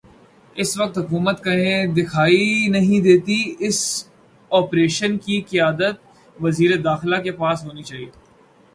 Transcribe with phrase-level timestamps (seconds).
[0.55, 3.79] اس وقت حکومت کہیں دکھائی نہیں دیتی اس
[4.51, 8.09] آپریشن کی قیادت وزیر داخلہ کے پاس ہونی چاہیے۔